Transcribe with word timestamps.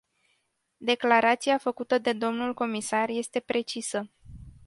Declarația 0.77 1.57
făcută 1.57 1.97
de 1.97 2.13
domnul 2.13 2.53
comisar 2.53 3.09
este 3.09 3.39
precisă. 3.39 4.09